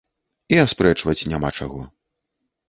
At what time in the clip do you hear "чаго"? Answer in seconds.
1.59-1.85